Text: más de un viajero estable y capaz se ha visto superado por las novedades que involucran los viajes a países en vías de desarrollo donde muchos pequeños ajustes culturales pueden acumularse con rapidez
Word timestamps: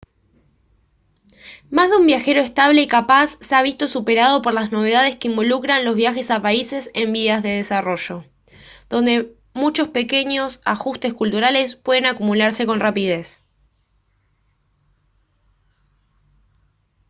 más 1.69 1.91
de 1.91 1.97
un 1.97 2.07
viajero 2.07 2.41
estable 2.41 2.81
y 2.81 2.87
capaz 2.87 3.37
se 3.39 3.53
ha 3.53 3.61
visto 3.61 3.87
superado 3.87 4.41
por 4.41 4.51
las 4.51 4.71
novedades 4.71 5.15
que 5.15 5.27
involucran 5.27 5.85
los 5.85 5.95
viajes 5.95 6.31
a 6.31 6.41
países 6.41 6.89
en 6.95 7.13
vías 7.13 7.43
de 7.43 7.49
desarrollo 7.49 8.25
donde 8.89 9.35
muchos 9.53 9.89
pequeños 9.89 10.59
ajustes 10.65 11.13
culturales 11.13 11.75
pueden 11.75 12.07
acumularse 12.07 12.65
con 12.65 12.79
rapidez 12.79 13.43